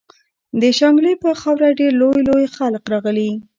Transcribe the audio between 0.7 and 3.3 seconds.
شانګلې پۀ خاوره ډېر لوئ لوئ خلق راغلي